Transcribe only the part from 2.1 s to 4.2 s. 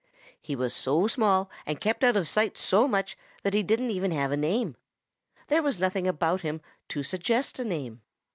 of sight so much that he didn't even